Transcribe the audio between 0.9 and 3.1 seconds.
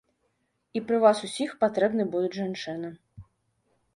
вас усіх патрэбны будуць жанчыны.